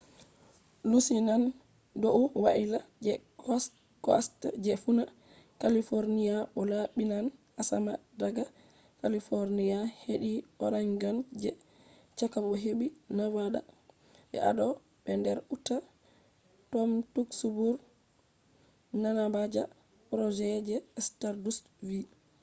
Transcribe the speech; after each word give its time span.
lusinan 0.91 1.43
dou 2.03 2.21
waila 2.43 2.79
je 3.05 3.13
coast 4.05 4.33
je 4.65 4.73
funa 4.83 5.03
california 5.61 6.35
bo 6.53 6.61
laabinan 6.71 7.25
asama 7.61 7.93
daga 8.21 8.43
california 9.01 9.79
hedi 10.05 10.31
oregon 10.65 11.17
je 11.43 11.49
chaka 12.19 12.37
bo 12.45 12.51
hedi 12.63 12.87
nevada 13.17 13.59
be 14.29 14.37
idaho 14.51 14.69
be 15.03 15.11
nder 15.19 15.37
utah,” 15.55 15.83
tom 16.71 16.89
duxbury 17.13 17.75
manaja 19.23 19.63
project 20.11 20.63
je 20.71 20.77
stardust 21.07 21.63
vi 21.87 21.99